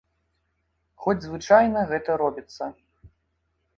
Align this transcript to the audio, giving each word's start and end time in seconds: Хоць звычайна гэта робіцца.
Хоць 1.03 1.23
звычайна 1.27 1.85
гэта 1.93 2.17
робіцца. 2.23 2.63